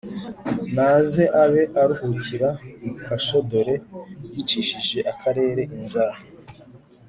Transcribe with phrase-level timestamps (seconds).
[0.75, 2.49] naze abe aruhukira
[2.83, 3.75] mu kasho dore
[4.33, 6.15] yicishije akarere inzara"